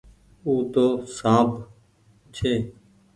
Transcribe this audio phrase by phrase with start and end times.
[0.45, 0.85] او تو
[1.17, 1.49] سانپ
[2.35, 2.53] ڇي۔